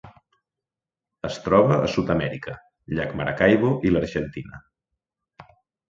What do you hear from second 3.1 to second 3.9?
Maracaibo